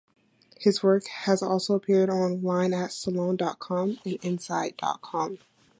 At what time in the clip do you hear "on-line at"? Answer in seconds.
2.09-2.91